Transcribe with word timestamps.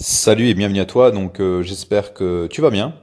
Salut 0.00 0.46
et 0.46 0.54
bienvenue 0.54 0.78
à 0.78 0.86
toi. 0.86 1.10
Donc 1.10 1.40
euh, 1.40 1.62
j'espère 1.62 2.14
que 2.14 2.46
tu 2.46 2.60
vas 2.60 2.70
bien. 2.70 2.94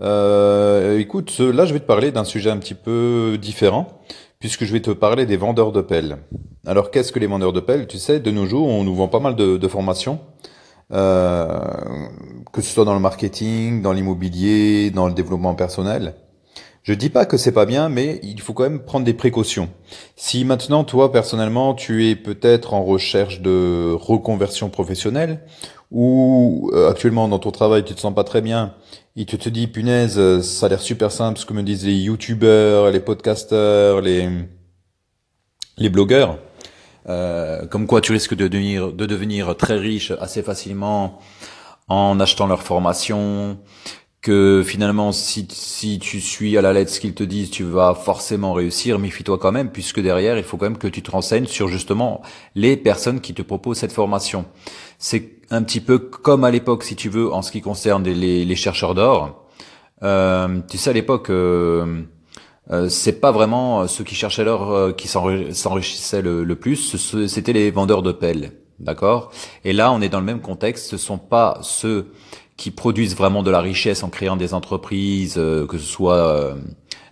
Euh, 0.00 1.00
écoute, 1.00 1.40
là 1.40 1.64
je 1.64 1.72
vais 1.72 1.80
te 1.80 1.84
parler 1.84 2.12
d'un 2.12 2.22
sujet 2.22 2.48
un 2.48 2.58
petit 2.58 2.74
peu 2.74 3.36
différent 3.42 4.00
puisque 4.38 4.64
je 4.64 4.72
vais 4.72 4.80
te 4.80 4.92
parler 4.92 5.26
des 5.26 5.36
vendeurs 5.36 5.72
de 5.72 5.80
pelles. 5.80 6.18
Alors 6.64 6.92
qu'est-ce 6.92 7.10
que 7.10 7.18
les 7.18 7.26
vendeurs 7.26 7.52
de 7.52 7.58
pelles? 7.58 7.88
Tu 7.88 7.98
sais, 7.98 8.20
de 8.20 8.30
nos 8.30 8.46
jours, 8.46 8.68
on 8.68 8.84
nous 8.84 8.94
vend 8.94 9.08
pas 9.08 9.18
mal 9.18 9.34
de, 9.34 9.66
formations, 9.66 10.20
euh, 10.92 11.58
que 12.52 12.62
ce 12.62 12.72
soit 12.72 12.84
dans 12.84 12.94
le 12.94 13.00
marketing, 13.00 13.82
dans 13.82 13.92
l'immobilier, 13.92 14.92
dans 14.92 15.08
le 15.08 15.14
développement 15.14 15.56
personnel. 15.56 16.14
Je 16.88 16.94
dis 16.94 17.10
pas 17.10 17.26
que 17.26 17.36
c'est 17.36 17.52
pas 17.52 17.66
bien, 17.66 17.90
mais 17.90 18.18
il 18.22 18.40
faut 18.40 18.54
quand 18.54 18.62
même 18.62 18.80
prendre 18.82 19.04
des 19.04 19.12
précautions. 19.12 19.68
Si 20.16 20.46
maintenant, 20.46 20.84
toi, 20.84 21.12
personnellement, 21.12 21.74
tu 21.74 22.08
es 22.08 22.16
peut-être 22.16 22.72
en 22.72 22.82
recherche 22.82 23.42
de 23.42 23.92
reconversion 23.92 24.70
professionnelle, 24.70 25.42
ou 25.90 26.70
euh, 26.72 26.88
actuellement 26.88 27.28
dans 27.28 27.38
ton 27.38 27.50
travail, 27.50 27.84
tu 27.84 27.94
te 27.94 28.00
sens 28.00 28.14
pas 28.14 28.24
très 28.24 28.40
bien, 28.40 28.74
et 29.16 29.26
tu 29.26 29.36
te 29.36 29.50
dis, 29.50 29.66
punaise, 29.66 30.40
ça 30.40 30.64
a 30.64 30.68
l'air 30.70 30.80
super 30.80 31.12
simple, 31.12 31.38
ce 31.38 31.44
que 31.44 31.52
me 31.52 31.62
disent 31.62 31.84
les 31.84 31.92
youtubeurs, 31.92 32.90
les 32.90 33.00
podcasters, 33.00 34.00
les, 34.00 34.30
les 35.76 35.90
blogueurs, 35.90 36.38
euh, 37.10 37.66
comme 37.66 37.86
quoi 37.86 38.00
tu 38.00 38.12
risques 38.12 38.34
de 38.34 38.48
devenir, 38.48 38.94
de 38.94 39.04
devenir 39.04 39.54
très 39.58 39.76
riche 39.76 40.10
assez 40.22 40.42
facilement 40.42 41.18
en 41.88 42.18
achetant 42.18 42.46
leur 42.46 42.62
formation, 42.62 43.58
que 44.20 44.64
finalement 44.66 45.12
si, 45.12 45.46
si 45.50 45.98
tu 45.98 46.20
suis 46.20 46.58
à 46.58 46.62
la 46.62 46.72
lettre 46.72 46.90
ce 46.90 47.00
qu'ils 47.00 47.14
te 47.14 47.22
disent, 47.22 47.50
tu 47.50 47.62
vas 47.62 47.94
forcément 47.94 48.52
réussir, 48.52 48.98
méfie-toi 48.98 49.38
quand 49.38 49.52
même, 49.52 49.70
puisque 49.70 50.00
derrière, 50.00 50.36
il 50.36 50.44
faut 50.44 50.56
quand 50.56 50.66
même 50.66 50.78
que 50.78 50.88
tu 50.88 51.02
te 51.02 51.10
renseignes 51.10 51.46
sur 51.46 51.68
justement 51.68 52.22
les 52.54 52.76
personnes 52.76 53.20
qui 53.20 53.32
te 53.32 53.42
proposent 53.42 53.78
cette 53.78 53.92
formation. 53.92 54.44
C'est 54.98 55.36
un 55.50 55.62
petit 55.62 55.80
peu 55.80 55.98
comme 55.98 56.44
à 56.44 56.50
l'époque, 56.50 56.82
si 56.82 56.96
tu 56.96 57.08
veux, 57.08 57.32
en 57.32 57.42
ce 57.42 57.52
qui 57.52 57.60
concerne 57.60 58.02
les, 58.02 58.44
les 58.44 58.56
chercheurs 58.56 58.94
d'or. 58.94 59.46
Euh, 60.02 60.60
tu 60.68 60.78
sais, 60.78 60.90
à 60.90 60.92
l'époque, 60.92 61.30
euh, 61.30 62.02
euh, 62.70 62.88
c'est 62.88 63.20
pas 63.20 63.30
vraiment 63.30 63.86
ceux 63.86 64.04
qui 64.04 64.14
cherchaient 64.14 64.44
l'or 64.44 64.70
euh, 64.72 64.92
qui 64.92 65.08
s'enrichissaient 65.08 66.22
le, 66.22 66.44
le 66.44 66.56
plus, 66.56 67.26
c'était 67.26 67.52
les 67.52 67.70
vendeurs 67.70 68.02
de 68.02 68.12
pelles. 68.12 68.52
D'accord? 68.80 69.32
Et 69.64 69.72
là, 69.72 69.90
on 69.90 70.00
est 70.00 70.08
dans 70.08 70.20
le 70.20 70.26
même 70.26 70.40
contexte. 70.40 70.90
Ce 70.90 70.96
sont 70.96 71.18
pas 71.18 71.58
ceux 71.62 72.12
qui 72.58 72.72
produisent 72.72 73.16
vraiment 73.16 73.42
de 73.42 73.50
la 73.50 73.60
richesse 73.60 74.02
en 74.02 74.10
créant 74.10 74.36
des 74.36 74.52
entreprises, 74.52 75.36
euh, 75.38 75.64
que 75.66 75.78
ce 75.78 75.86
soit 75.86 76.16
euh, 76.16 76.54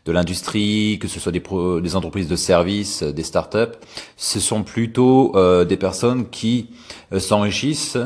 de 0.04 0.12
l'industrie, 0.12 0.98
que 1.00 1.06
ce 1.06 1.20
soit 1.20 1.30
des, 1.30 1.42
des 1.82 1.96
entreprises 1.96 2.26
de 2.26 2.34
services, 2.34 3.04
des 3.04 3.22
startups. 3.22 3.78
Ce 4.16 4.40
sont 4.40 4.64
plutôt 4.64 5.34
euh, 5.36 5.64
des 5.64 5.76
personnes 5.76 6.28
qui 6.28 6.70
s'enrichissent 7.16 7.98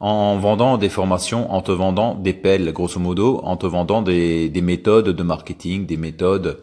en 0.00 0.38
vendant 0.38 0.76
des 0.76 0.88
formations, 0.88 1.52
en 1.52 1.62
te 1.62 1.70
vendant 1.70 2.16
des 2.16 2.32
pelles, 2.32 2.72
grosso 2.72 2.98
modo, 2.98 3.40
en 3.44 3.56
te 3.56 3.66
vendant 3.66 4.02
des, 4.02 4.48
des 4.48 4.60
méthodes 4.60 5.10
de 5.10 5.22
marketing, 5.22 5.86
des 5.86 5.96
méthodes 5.96 6.60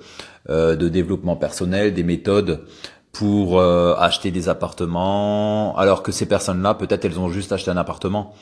de 0.48 0.90
développement 0.90 1.36
personnel, 1.36 1.94
des 1.94 2.04
méthodes 2.04 2.66
pour 3.12 3.62
acheter 3.62 4.30
des 4.30 4.48
appartements, 4.50 5.76
alors 5.78 6.04
que 6.04 6.12
ces 6.12 6.28
personnes-là, 6.28 6.76
peut-être 6.76 7.06
elles 7.06 7.18
ont 7.18 7.30
juste 7.30 7.52
acheté 7.52 7.72
un 7.72 7.78
appartement 7.78 8.34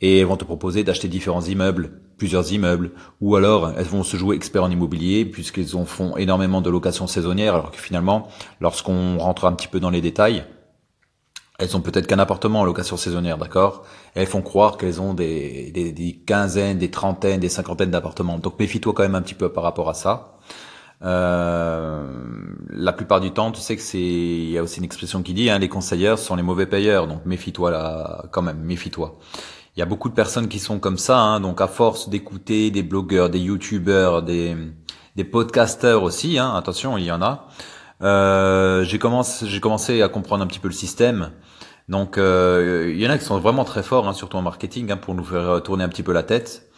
et 0.00 0.20
elles 0.20 0.26
vont 0.26 0.36
te 0.36 0.44
proposer 0.44 0.84
d'acheter 0.84 1.08
différents 1.08 1.42
immeubles, 1.42 1.90
plusieurs 2.16 2.52
immeubles, 2.52 2.92
ou 3.20 3.36
alors 3.36 3.72
elles 3.76 3.86
vont 3.86 4.02
se 4.02 4.16
jouer 4.16 4.36
experts 4.36 4.64
en 4.64 4.70
immobilier 4.70 5.24
puisqu'elles 5.24 5.76
en 5.76 5.84
font 5.84 6.16
énormément 6.16 6.60
de 6.60 6.70
locations 6.70 7.06
saisonnières, 7.06 7.54
alors 7.54 7.70
que 7.70 7.78
finalement, 7.78 8.28
lorsqu'on 8.60 9.18
rentre 9.18 9.44
un 9.44 9.52
petit 9.52 9.68
peu 9.68 9.80
dans 9.80 9.90
les 9.90 10.00
détails, 10.00 10.44
elles 11.58 11.76
ont 11.76 11.80
peut-être 11.80 12.06
qu'un 12.06 12.20
appartement 12.20 12.60
en 12.60 12.64
location 12.64 12.96
saisonnière, 12.96 13.36
d'accord? 13.36 13.84
Elles 14.14 14.28
font 14.28 14.42
croire 14.42 14.76
qu'elles 14.76 15.00
ont 15.00 15.12
des, 15.12 15.72
des, 15.72 15.90
des, 15.90 16.14
quinzaines, 16.14 16.78
des 16.78 16.90
trentaines, 16.90 17.40
des 17.40 17.48
cinquantaines 17.48 17.90
d'appartements. 17.90 18.38
Donc 18.38 18.60
méfie-toi 18.60 18.92
quand 18.92 19.02
même 19.02 19.16
un 19.16 19.22
petit 19.22 19.34
peu 19.34 19.48
par 19.52 19.64
rapport 19.64 19.88
à 19.88 19.94
ça. 19.94 20.38
Euh, 21.02 22.06
la 22.70 22.92
plupart 22.92 23.20
du 23.20 23.32
temps, 23.32 23.50
tu 23.50 23.60
sais 23.60 23.74
que 23.74 23.82
c'est, 23.82 23.98
il 23.98 24.50
y 24.50 24.58
a 24.58 24.62
aussi 24.62 24.78
une 24.78 24.84
expression 24.84 25.22
qui 25.22 25.34
dit, 25.34 25.50
hein, 25.50 25.58
les 25.58 25.68
conseilleurs 25.68 26.20
sont 26.20 26.36
les 26.36 26.44
mauvais 26.44 26.66
payeurs. 26.66 27.08
Donc 27.08 27.26
méfie-toi 27.26 27.72
là, 27.72 28.26
quand 28.30 28.42
même, 28.42 28.60
méfie-toi. 28.60 29.18
Il 29.78 29.80
y 29.80 29.82
a 29.82 29.86
beaucoup 29.86 30.08
de 30.08 30.14
personnes 30.14 30.48
qui 30.48 30.58
sont 30.58 30.80
comme 30.80 30.98
ça, 30.98 31.20
hein, 31.20 31.38
donc 31.38 31.60
à 31.60 31.68
force 31.68 32.08
d'écouter 32.08 32.72
des 32.72 32.82
blogueurs, 32.82 33.30
des 33.30 33.38
youtubeurs, 33.38 34.24
des, 34.24 34.56
des 35.14 35.22
podcasters 35.22 36.02
aussi, 36.02 36.36
hein, 36.36 36.52
attention, 36.56 36.98
il 36.98 37.04
y 37.04 37.12
en 37.12 37.22
a. 37.22 37.46
Euh, 38.02 38.82
j'ai 38.82 38.98
commencé, 38.98 39.60
commencé 39.60 40.02
à 40.02 40.08
comprendre 40.08 40.42
un 40.42 40.48
petit 40.48 40.58
peu 40.58 40.66
le 40.66 40.74
système. 40.74 41.30
Donc 41.88 42.18
euh, 42.18 42.90
il 42.92 43.00
y 43.00 43.06
en 43.06 43.10
a 43.10 43.18
qui 43.18 43.24
sont 43.24 43.38
vraiment 43.38 43.62
très 43.62 43.84
forts, 43.84 44.08
hein, 44.08 44.14
surtout 44.14 44.36
en 44.36 44.42
marketing, 44.42 44.90
hein, 44.90 44.96
pour 44.96 45.14
nous 45.14 45.22
faire 45.22 45.62
tourner 45.62 45.84
un 45.84 45.88
petit 45.88 46.02
peu 46.02 46.12
la 46.12 46.24
tête. 46.24 46.68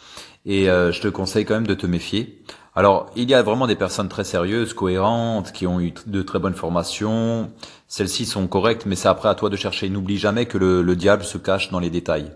Et 0.45 0.69
euh, 0.69 0.91
je 0.91 1.01
te 1.01 1.07
conseille 1.07 1.43
quand 1.43 1.55
même 1.55 1.65
de 1.65 1.73
te 1.73 1.87
méfier. 1.87 2.43
Alors, 2.75 3.09
il 3.15 3.27
y 3.27 3.33
a 3.33 3.41
vraiment 3.41 3.65
des 3.65 3.75
personnes 3.75 4.09
très 4.09 4.25
sérieuses, 4.25 4.75
cohérentes, 4.75 5.53
qui 5.53 5.65
ont 5.65 5.81
eu 5.81 5.91
de 6.05 6.21
très 6.21 6.37
bonnes 6.37 6.53
formations. 6.53 7.49
Celles-ci 7.87 8.27
sont 8.27 8.45
correctes, 8.45 8.85
mais 8.85 8.95
c'est 8.95 9.07
après 9.07 9.29
à 9.29 9.33
toi 9.33 9.49
de 9.49 9.55
chercher. 9.55 9.89
N'oublie 9.89 10.19
jamais 10.19 10.45
que 10.45 10.59
le, 10.59 10.83
le 10.83 10.95
diable 10.95 11.23
se 11.23 11.39
cache 11.39 11.71
dans 11.71 11.79
les 11.79 11.89
détails. 11.89 12.31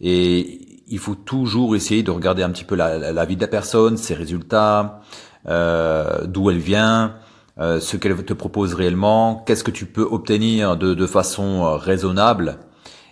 Et 0.00 0.82
il 0.88 0.98
faut 0.98 1.14
toujours 1.14 1.76
essayer 1.76 2.02
de 2.02 2.10
regarder 2.10 2.42
un 2.42 2.50
petit 2.50 2.64
peu 2.64 2.74
la, 2.74 3.12
la 3.12 3.24
vie 3.24 3.36
de 3.36 3.40
la 3.40 3.48
personne, 3.48 3.96
ses 3.96 4.14
résultats, 4.14 5.00
euh, 5.46 6.26
d'où 6.26 6.50
elle 6.50 6.58
vient, 6.58 7.16
euh, 7.58 7.80
ce 7.80 7.96
qu'elle 7.96 8.16
te 8.24 8.32
propose 8.32 8.74
réellement, 8.74 9.42
qu'est-ce 9.46 9.64
que 9.64 9.70
tu 9.70 9.86
peux 9.86 10.02
obtenir 10.02 10.76
de, 10.76 10.94
de 10.94 11.06
façon 11.06 11.64
euh, 11.64 11.76
raisonnable 11.76 12.58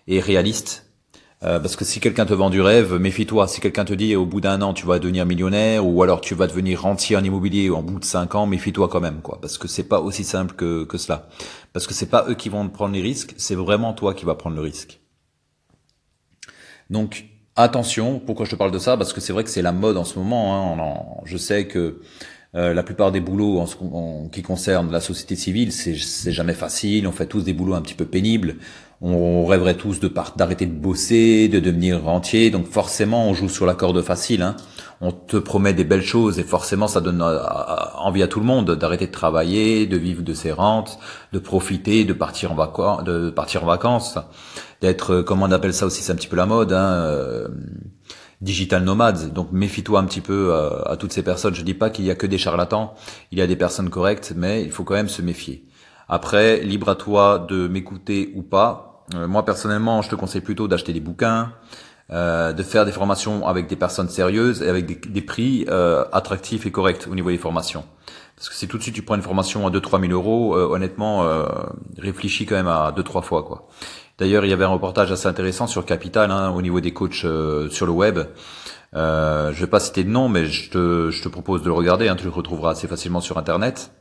et 0.08 0.20
réaliste. 0.20 0.86
Euh, 1.44 1.58
parce 1.58 1.74
que 1.74 1.84
si 1.84 1.98
quelqu'un 1.98 2.24
te 2.24 2.34
vend 2.34 2.50
du 2.50 2.60
rêve, 2.60 2.94
méfie-toi. 2.94 3.48
Si 3.48 3.60
quelqu'un 3.60 3.84
te 3.84 3.92
dit 3.92 4.14
au 4.14 4.26
bout 4.26 4.40
d'un 4.40 4.62
an 4.62 4.74
tu 4.74 4.86
vas 4.86 5.00
devenir 5.00 5.26
millionnaire 5.26 5.84
ou 5.84 6.02
alors 6.02 6.20
tu 6.20 6.34
vas 6.34 6.46
devenir 6.46 6.82
rentier 6.82 7.16
en 7.16 7.24
immobilier 7.24 7.68
au 7.68 7.82
bout 7.82 7.98
de 7.98 8.04
cinq 8.04 8.36
ans, 8.36 8.46
méfie-toi 8.46 8.88
quand 8.88 9.00
même, 9.00 9.22
quoi. 9.22 9.40
Parce 9.40 9.58
que 9.58 9.66
c'est 9.66 9.88
pas 9.88 10.00
aussi 10.00 10.24
simple 10.24 10.54
que, 10.54 10.84
que 10.84 10.98
cela. 10.98 11.28
Parce 11.72 11.86
que 11.86 11.94
c'est 11.94 12.06
pas 12.06 12.26
eux 12.28 12.34
qui 12.34 12.48
vont 12.48 12.68
prendre 12.68 12.94
les 12.94 13.02
risques, 13.02 13.34
c'est 13.38 13.56
vraiment 13.56 13.92
toi 13.92 14.14
qui 14.14 14.24
vas 14.24 14.36
prendre 14.36 14.56
le 14.56 14.62
risque. 14.62 15.01
Donc 16.92 17.24
attention, 17.56 18.20
pourquoi 18.24 18.44
je 18.46 18.50
te 18.50 18.56
parle 18.56 18.70
de 18.70 18.78
ça? 18.78 18.96
Parce 18.96 19.12
que 19.12 19.20
c'est 19.20 19.32
vrai 19.32 19.42
que 19.42 19.50
c'est 19.50 19.62
la 19.62 19.72
mode 19.72 19.96
en 19.96 20.04
ce 20.04 20.18
moment. 20.18 20.76
Hein. 20.76 21.22
je 21.24 21.36
sais 21.38 21.66
que 21.66 22.00
euh, 22.54 22.74
la 22.74 22.82
plupart 22.82 23.10
des 23.10 23.20
boulots 23.20 23.60
en, 23.60 24.28
qui 24.28 24.42
concernent 24.42 24.92
la 24.92 25.00
société 25.00 25.34
civile, 25.34 25.72
c'est 25.72 25.94
jamais 26.32 26.52
facile. 26.52 27.06
On 27.06 27.12
fait 27.12 27.26
tous 27.26 27.42
des 27.42 27.54
boulots 27.54 27.74
un 27.74 27.80
petit 27.80 27.94
peu 27.94 28.04
pénibles. 28.04 28.56
On 29.00 29.46
rêverait 29.46 29.76
tous 29.76 30.00
de 30.00 30.12
d'arrêter 30.36 30.66
de 30.66 30.72
bosser, 30.72 31.48
de 31.48 31.60
devenir 31.60 32.04
rentier. 32.04 32.50
Donc 32.50 32.66
forcément, 32.66 33.26
on 33.26 33.34
joue 33.34 33.48
sur 33.48 33.64
la 33.64 33.74
corde 33.74 34.02
facile. 34.02 34.42
Hein. 34.42 34.56
On 35.04 35.10
te 35.10 35.36
promet 35.36 35.72
des 35.74 35.82
belles 35.82 36.04
choses 36.04 36.38
et 36.38 36.44
forcément, 36.44 36.86
ça 36.86 37.00
donne 37.00 37.22
euh, 37.22 37.40
envie 37.96 38.22
à 38.22 38.28
tout 38.28 38.38
le 38.38 38.46
monde 38.46 38.70
d'arrêter 38.70 39.08
de 39.08 39.12
travailler, 39.12 39.84
de 39.84 39.96
vivre 39.96 40.22
de 40.22 40.32
ses 40.32 40.52
rentes, 40.52 40.96
de 41.32 41.40
profiter, 41.40 42.04
de 42.04 42.12
partir 42.12 42.52
en 42.52 42.54
vacances, 42.54 44.18
d'être, 44.80 45.12
euh, 45.12 45.22
comment 45.24 45.46
on 45.46 45.50
appelle 45.50 45.74
ça 45.74 45.86
aussi, 45.86 46.04
c'est 46.04 46.12
un 46.12 46.14
petit 46.14 46.28
peu 46.28 46.36
la 46.36 46.46
mode. 46.46 46.72
Hein, 46.72 46.92
euh, 46.92 47.48
digital 48.40 48.82
nomades. 48.82 49.32
Donc 49.32 49.50
méfie-toi 49.52 50.00
un 50.00 50.04
petit 50.04 50.20
peu 50.20 50.52
à, 50.86 50.96
toutes 50.96 51.12
ces 51.12 51.22
personnes. 51.22 51.54
Je 51.54 51.62
dis 51.62 51.74
pas 51.74 51.90
qu'il 51.90 52.04
y 52.04 52.10
a 52.10 52.16
que 52.16 52.26
des 52.26 52.38
charlatans, 52.38 52.94
il 53.30 53.38
y 53.38 53.40
a 53.40 53.46
des 53.46 53.54
personnes 53.54 53.88
correctes, 53.88 54.32
mais 54.36 54.64
il 54.64 54.72
faut 54.72 54.82
quand 54.82 54.94
même 54.94 55.08
se 55.08 55.22
méfier. 55.22 55.64
Après, 56.08 56.60
libre 56.60 56.88
à 56.88 56.96
toi 56.96 57.38
de 57.38 57.68
m'écouter 57.68 58.32
ou 58.34 58.42
pas. 58.42 59.04
Moi 59.14 59.44
personnellement, 59.44 60.02
je 60.02 60.10
te 60.10 60.16
conseille 60.16 60.40
plutôt 60.40 60.66
d'acheter 60.66 60.92
des 60.92 60.98
bouquins, 60.98 61.52
euh, 62.10 62.52
de 62.52 62.62
faire 62.62 62.84
des 62.84 62.92
formations 62.92 63.46
avec 63.46 63.68
des 63.68 63.76
personnes 63.76 64.08
sérieuses 64.08 64.62
et 64.62 64.68
avec 64.68 65.12
des, 65.12 65.22
prix 65.22 65.66
euh, 65.68 66.04
attractifs 66.12 66.66
et 66.66 66.70
corrects 66.70 67.06
au 67.10 67.14
niveau 67.14 67.30
des 67.30 67.38
formations. 67.38 67.84
Parce 68.36 68.48
que 68.48 68.54
si 68.54 68.66
tout 68.66 68.78
de 68.78 68.82
suite 68.82 68.94
tu 68.94 69.02
prends 69.02 69.14
une 69.14 69.22
formation 69.22 69.66
à 69.66 69.70
2-3 69.70 70.00
000 70.00 70.12
euros, 70.12 70.56
euh, 70.56 70.66
honnêtement, 70.66 71.24
euh, 71.24 71.46
réfléchis 71.98 72.46
quand 72.46 72.56
même 72.56 72.68
à 72.68 72.92
2-3 72.96 73.22
fois. 73.22 73.42
quoi. 73.44 73.68
D'ailleurs, 74.18 74.44
il 74.44 74.50
y 74.50 74.52
avait 74.52 74.64
un 74.64 74.68
reportage 74.68 75.12
assez 75.12 75.26
intéressant 75.26 75.66
sur 75.66 75.84
Capital 75.84 76.30
hein, 76.30 76.50
au 76.50 76.60
niveau 76.60 76.80
des 76.80 76.92
coachs 76.92 77.14
sur 77.14 77.86
le 77.86 77.92
web. 77.92 78.18
Euh, 78.94 79.52
je 79.52 79.60
vais 79.60 79.70
pas 79.70 79.80
citer 79.80 80.04
de 80.04 80.10
nom, 80.10 80.28
mais 80.28 80.46
je 80.46 80.70
te, 80.70 81.10
je 81.10 81.22
te 81.22 81.28
propose 81.28 81.62
de 81.62 81.66
le 81.66 81.72
regarder. 81.72 82.08
Hein, 82.08 82.16
tu 82.16 82.24
le 82.24 82.30
retrouveras 82.30 82.72
assez 82.72 82.88
facilement 82.88 83.20
sur 83.20 83.38
Internet 83.38 83.92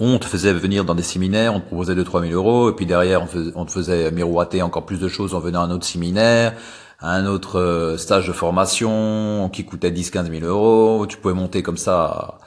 on 0.00 0.18
te 0.18 0.24
faisait 0.24 0.52
venir 0.52 0.84
dans 0.84 0.94
des 0.94 1.02
séminaires, 1.02 1.54
on 1.54 1.60
te 1.60 1.66
proposait 1.66 1.94
2-3 1.94 2.28
000 2.28 2.32
euros, 2.32 2.70
et 2.70 2.74
puis 2.74 2.86
derrière 2.86 3.26
on, 3.54 3.64
te 3.64 3.70
faisait 3.70 4.10
miroiter 4.10 4.62
encore 4.62 4.86
plus 4.86 4.98
de 4.98 5.08
choses 5.08 5.34
en 5.34 5.40
venant 5.40 5.62
à 5.62 5.64
un 5.64 5.70
autre 5.70 5.86
séminaire, 5.86 6.54
à 6.98 7.12
un 7.12 7.26
autre 7.26 7.60
euh, 7.60 7.96
stage 7.96 8.26
de 8.26 8.32
formation 8.32 9.48
qui 9.52 9.64
coûtait 9.64 9.90
10-15 9.90 10.30
000 10.40 10.46
euros, 10.46 11.06
tu 11.06 11.16
pouvais 11.16 11.34
monter 11.34 11.62
comme 11.62 11.76
ça 11.76 12.38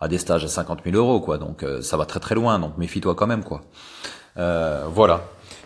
à, 0.00 0.08
des 0.08 0.18
stages 0.18 0.44
à 0.44 0.48
50 0.48 0.80
000 0.84 0.96
euros, 0.96 1.20
quoi. 1.20 1.38
Donc 1.38 1.62
euh, 1.62 1.82
ça 1.82 1.96
va 1.96 2.04
très 2.04 2.20
très 2.20 2.34
loin, 2.34 2.58
donc 2.58 2.76
méfie-toi 2.78 3.14
quand 3.14 3.26
même, 3.26 3.44
quoi. 3.44 3.60
Euh, 4.36 4.84
voilà. 4.92 5.22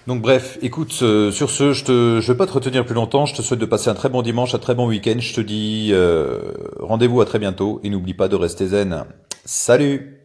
Donc 0.06 0.20
bref, 0.20 0.58
écoute, 0.62 0.90
sur 0.90 1.50
ce, 1.50 1.73
je 1.73 1.85
te, 1.85 2.20
je 2.20 2.32
vais 2.32 2.37
pas 2.37 2.46
te 2.46 2.52
retenir 2.52 2.85
plus 2.85 2.94
longtemps. 2.94 3.25
Je 3.25 3.37
te 3.37 3.43
souhaite 3.43 3.61
de 3.61 3.67
passer 3.67 3.88
un 3.88 3.94
très 3.94 4.08
bon 4.08 4.23
dimanche, 4.23 4.52
un 4.52 4.58
très 4.58 4.75
bon 4.75 4.88
week-end. 4.88 5.14
Je 5.20 5.32
te 5.32 5.40
dis 5.40 5.94
rendez-vous 6.81 7.20
à 7.20 7.25
très 7.25 7.38
bientôt 7.38 7.78
et 7.85 7.90
n'oublie 7.90 8.14
pas 8.14 8.26
de 8.26 8.35
rester 8.35 8.67
zen. 8.67 9.05
Salut 9.44 10.21